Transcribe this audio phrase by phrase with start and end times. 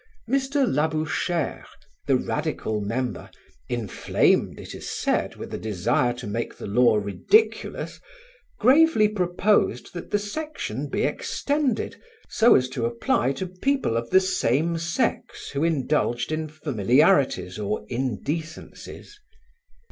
[0.27, 0.65] Mr.
[0.67, 1.63] Labouchere,
[2.07, 3.29] the Radical member,
[3.69, 7.99] inflamed, it is said, with a desire to make the law ridiculous,
[8.57, 14.19] gravely proposed that the section be extended, so as to apply to people of the
[14.19, 19.19] same sex who indulged in familiarities or indecencies.